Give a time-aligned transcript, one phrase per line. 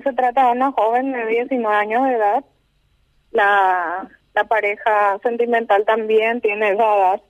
[0.00, 2.44] Se trata de una joven de 19 años de edad.
[3.30, 7.22] La, la pareja sentimental también tiene esa edad.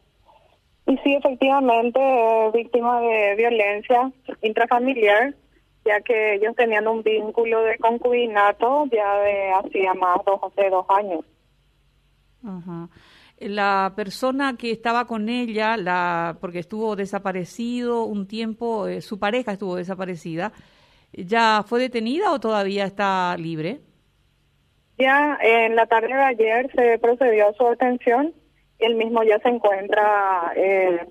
[0.87, 2.01] Y sí, efectivamente,
[2.53, 4.13] víctima de violencia
[4.43, 5.35] intrafamiliar,
[5.85, 10.19] ya que ellos tenían un vínculo de concubinato ya de hacía más
[10.57, 11.25] de dos años.
[12.45, 12.89] Ajá.
[13.39, 19.53] La persona que estaba con ella, la porque estuvo desaparecido un tiempo, eh, su pareja
[19.53, 20.53] estuvo desaparecida,
[21.13, 23.81] ¿ya fue detenida o todavía está libre?
[24.99, 28.35] Ya en la tarde de ayer se procedió a su detención
[28.83, 31.07] él mismo ya se encuentra eh,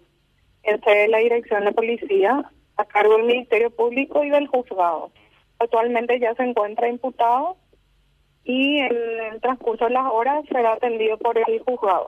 [0.64, 5.12] en la dirección de policía a cargo del Ministerio Público y del juzgado.
[5.60, 7.58] Actualmente ya se encuentra imputado
[8.44, 8.96] y en
[9.32, 12.08] el transcurso de las horas será atendido por el juzgado.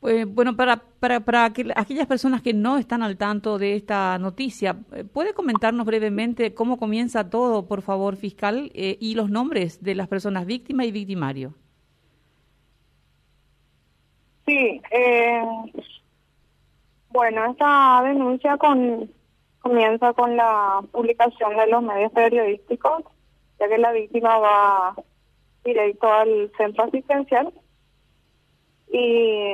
[0.00, 4.76] Pues, bueno, para, para, para aquellas personas que no están al tanto de esta noticia,
[4.92, 9.96] eh, ¿puede comentarnos brevemente cómo comienza todo, por favor, fiscal, eh, y los nombres de
[9.96, 11.54] las personas víctimas y victimario?
[14.46, 15.42] Sí, eh,
[17.10, 19.10] bueno, esta denuncia con,
[19.60, 23.02] comienza con la publicación de los medios periodísticos,
[23.58, 24.94] ya que la víctima va
[25.64, 27.52] directo al centro asistencial
[28.92, 29.47] y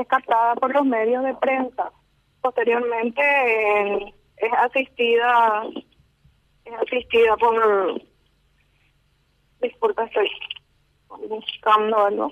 [0.00, 1.92] es captada por los medios de prensa.
[2.40, 5.64] Posteriormente eh, es asistida
[6.64, 8.00] es asistida por
[9.60, 10.30] disculpa estoy
[11.28, 12.30] buscando algo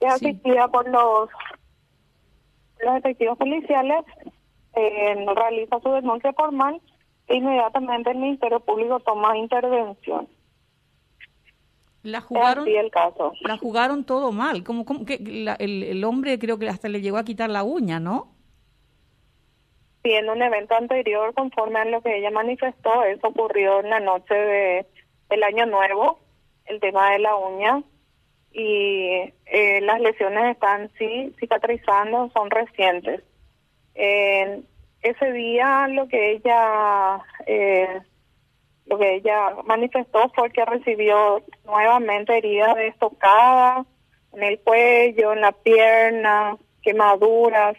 [0.00, 1.30] es asistida por los,
[2.84, 4.04] los efectivos policiales,
[4.74, 6.80] eh, realiza su denuncia formal
[7.28, 10.28] e inmediatamente el Ministerio Público toma intervención.
[12.06, 13.32] La jugaron, el caso.
[13.40, 14.62] la jugaron todo mal.
[14.62, 17.98] Como, como que el, el hombre creo que hasta le llegó a quitar la uña,
[17.98, 18.32] ¿no?
[20.04, 24.00] Sí, en un evento anterior, conforme a lo que ella manifestó, eso ocurrió en la
[24.00, 24.86] noche de
[25.28, 26.20] del año nuevo,
[26.66, 27.82] el tema de la uña
[28.52, 33.22] y eh, las lesiones están sí cicatrizando, son recientes.
[33.94, 38.00] ese día lo que ella eh,
[38.86, 43.84] lo que ella manifestó fue que recibió nuevamente heridas de estocada
[44.32, 47.76] en el cuello, en la pierna, quemaduras,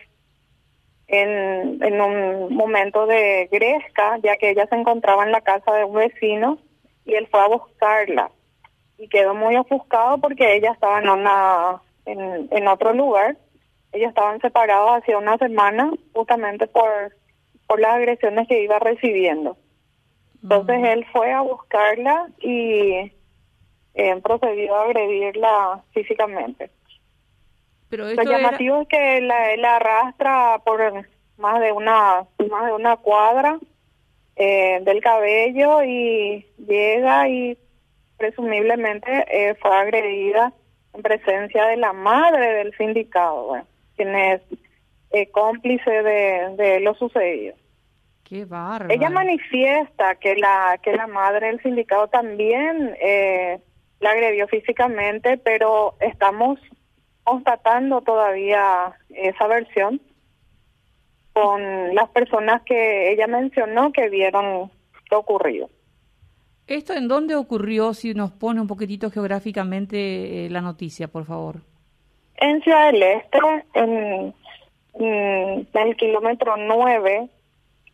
[1.07, 5.85] en, en un momento de gresca, ya que ella se encontraba en la casa de
[5.85, 6.57] un vecino
[7.05, 8.31] y él fue a buscarla
[8.97, 13.37] y quedó muy ofuscado porque ella estaba en una en, otro lugar.
[13.91, 16.87] Ellos estaban separados hacía una semana justamente por
[17.67, 19.57] por las agresiones que iba recibiendo.
[20.41, 23.11] Entonces él fue a buscarla y
[23.97, 26.69] eh, procedió a agredirla físicamente.
[27.89, 30.79] Pero Lo llamativo es que la, la, arrastra por
[31.37, 33.59] más de una más de una cuadra
[34.35, 37.57] eh, del cabello y llega y
[38.17, 40.53] presumiblemente eh, fue agredida
[40.93, 43.57] en presencia de la madre del sindicato,
[43.95, 44.41] quien es
[45.11, 47.55] eh, cómplice de, de, lo sucedido.
[48.23, 48.93] Qué bárbaro.
[48.93, 53.59] Ella manifiesta que la que la madre del sindicato también eh,
[53.99, 56.59] la agredió físicamente, pero estamos
[57.23, 60.01] constatando todavía esa versión
[61.33, 64.71] con las personas que ella mencionó que vieron
[65.11, 65.69] lo ocurrido.
[66.67, 67.93] ¿Esto en dónde ocurrió?
[67.93, 71.61] Si nos pone un poquitito geográficamente eh, la noticia, por favor.
[72.37, 73.39] En Ciudad del Este,
[73.73, 74.35] en,
[75.73, 77.29] el kilómetro 9,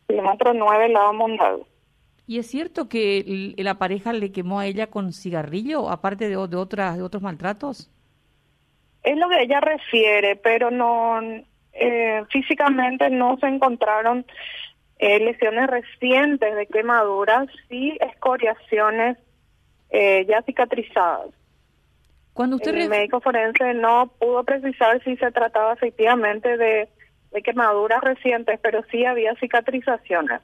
[0.08, 1.66] kilómetro 9, lado Mondado.
[2.26, 6.56] ¿Y es cierto que la pareja le quemó a ella con cigarrillo, aparte de, de,
[6.56, 7.90] otras, de otros maltratos?
[9.02, 11.20] Es lo que ella refiere, pero no
[11.74, 14.24] eh, físicamente no se encontraron
[14.98, 19.18] eh, lesiones recientes de quemaduras y escoriaciones
[19.90, 21.30] eh, ya cicatrizadas.
[22.32, 26.88] Cuando usted el médico forense no pudo precisar si se trataba efectivamente de,
[27.42, 30.40] quemaduras recientes, pero sí había cicatrizaciones.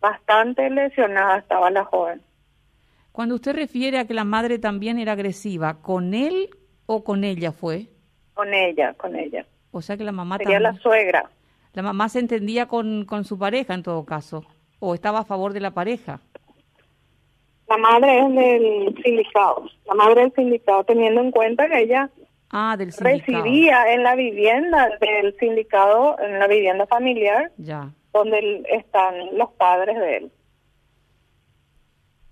[0.00, 2.22] Bastante lesionada estaba la joven.
[3.12, 6.48] Cuando usted refiere a que la madre también era agresiva, ¿con él
[6.86, 7.88] o con ella fue?
[8.34, 9.44] Con ella, con ella.
[9.72, 11.28] O sea que la mamá Sería la suegra.
[11.72, 14.44] La mamá se entendía con, con su pareja en todo caso,
[14.80, 16.20] o estaba a favor de la pareja.
[17.68, 22.10] La madre es del sindicato, la madre del sindicato, teniendo en cuenta que ella
[22.50, 27.90] ah, del residía en la vivienda del sindicato, en la vivienda familiar, ya.
[28.12, 30.32] Donde están los padres de él.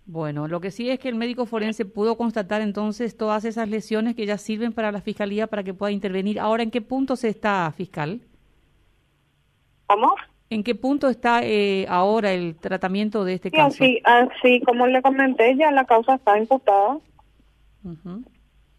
[0.06, 4.14] Bueno, lo que sí es que el médico forense pudo constatar entonces todas esas lesiones
[4.14, 6.40] que ya sirven para la fiscalía para que pueda intervenir.
[6.40, 8.22] Ahora, ¿en qué punto se está, fiscal?
[9.86, 10.14] ¿Cómo?
[10.50, 13.84] ¿En qué punto está eh, ahora el tratamiento de este Sí, caso?
[13.84, 16.98] así, así como le comenté, ya la causa está imputada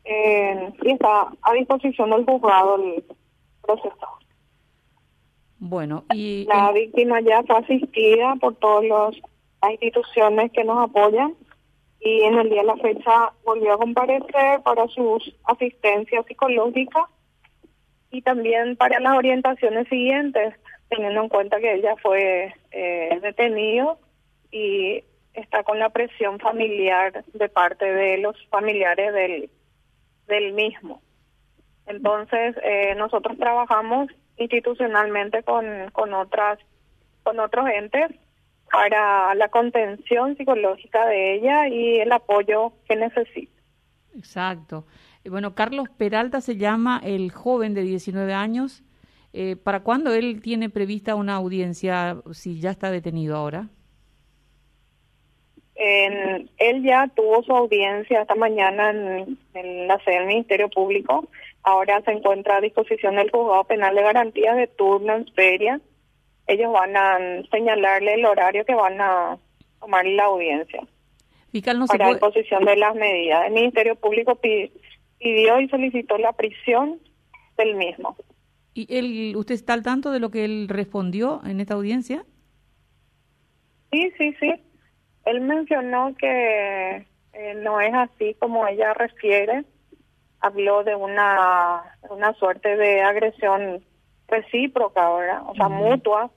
[0.05, 3.03] eh, y está a disposición del juzgado el
[3.61, 4.18] proceso.
[5.59, 8.85] Bueno, y La víctima ya fue asistida por todas
[9.61, 11.35] las instituciones que nos apoyan
[11.99, 17.03] y en el día de la fecha volvió a comparecer para sus asistencias psicológicas
[18.09, 20.55] y también para las orientaciones siguientes,
[20.87, 23.99] teniendo en cuenta que ella fue eh, detenido
[24.51, 25.03] y
[25.33, 29.49] está con la presión familiar de parte de los familiares del,
[30.27, 31.01] del mismo.
[31.89, 34.07] Entonces, eh, nosotros trabajamos
[34.37, 36.59] institucionalmente con, con otras
[37.23, 38.07] con otros entes
[38.71, 43.51] para la contención psicológica de ella y el apoyo que necesita.
[44.15, 44.85] exacto.
[45.23, 48.83] Eh, Bueno, Carlos Peralta se llama el joven de 19 años.
[49.33, 53.67] Eh, ¿Para cuándo él tiene prevista una audiencia si ya está detenido ahora?
[55.75, 61.27] En- él ya tuvo su audiencia esta mañana en, en la sede del Ministerio Público.
[61.69, 65.79] Ahora se encuentra a disposición del juzgado penal de garantías de turno en feria.
[66.47, 67.17] Ellos van a
[67.51, 69.37] señalarle el horario que van a
[69.79, 70.81] tomar la audiencia
[71.51, 72.19] no se para puede...
[72.19, 73.45] disposición de las medidas.
[73.47, 74.71] El Ministerio Público pi-
[75.17, 76.99] pidió y solicitó la prisión
[77.57, 78.15] del mismo.
[78.73, 82.23] ¿Y él, usted está al tanto de lo que él respondió en esta audiencia?
[83.91, 84.53] Sí, sí, sí.
[85.25, 89.63] Él mencionó que eh, no es así como ella refiere.
[90.41, 93.83] Habló de una, una suerte de agresión
[94.27, 95.41] recíproca, ¿verdad?
[95.47, 96.31] O sea, mutua.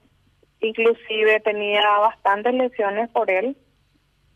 [0.59, 3.55] Inclusive tenía bastantes lesiones por él.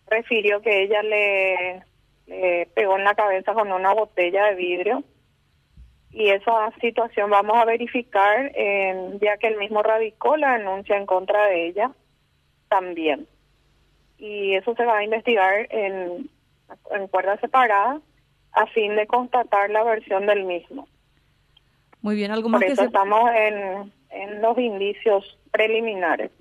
[0.07, 1.83] Refirió que ella le,
[2.27, 5.03] le pegó en la cabeza con una botella de vidrio.
[6.11, 11.05] Y esa situación vamos a verificar, eh, ya que él mismo radicó la denuncia en
[11.05, 11.91] contra de ella
[12.69, 13.27] también.
[14.17, 16.29] Y eso se va a investigar en,
[16.91, 18.01] en cuerda separada
[18.57, 20.88] a fin de constatar la versión del mismo.
[22.01, 22.88] Muy bien, algo más Por que eso se...
[22.88, 26.31] estamos en, en los indicios preliminares.